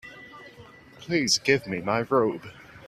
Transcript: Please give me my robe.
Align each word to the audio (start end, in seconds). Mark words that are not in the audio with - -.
Please 0.97 1.37
give 1.37 1.67
me 1.67 1.79
my 1.79 2.01
robe. 2.01 2.47